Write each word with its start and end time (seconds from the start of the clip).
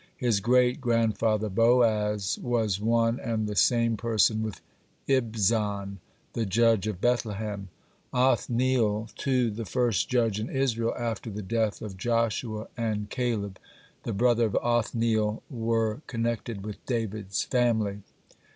His 0.17 0.39
great 0.39 0.81
grandfather 0.81 1.47
Boaz 1.47 2.39
was 2.41 2.79
one 2.79 3.19
and 3.19 3.45
the 3.45 3.55
same 3.55 3.97
person 3.97 4.41
with 4.41 4.59
Ibzan, 5.07 5.99
the 6.33 6.43
judge 6.43 6.87
of 6.87 6.99
Bethlehem. 6.99 7.69
(3) 8.11 8.19
Othniel, 8.19 9.09
too, 9.15 9.51
the 9.51 9.63
first 9.63 10.09
judge 10.09 10.39
in 10.39 10.49
Israel 10.49 10.95
after 10.97 11.29
the 11.29 11.43
death 11.43 11.83
of 11.83 11.97
Joshua, 11.97 12.67
and 12.75 13.11
Caleb, 13.11 13.59
(4) 14.03 14.11
the 14.11 14.13
brother 14.17 14.45
of 14.47 14.55
Othniel, 14.55 15.43
were 15.51 16.01
connected 16.07 16.65
with 16.65 16.83
David's 16.87 17.43
family. 17.43 18.01